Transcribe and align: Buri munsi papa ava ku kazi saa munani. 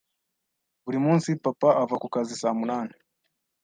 Buri 0.83 0.97
munsi 1.05 1.29
papa 1.45 1.69
ava 1.81 1.95
ku 2.01 2.07
kazi 2.13 2.35
saa 2.41 2.57
munani. 2.59 2.95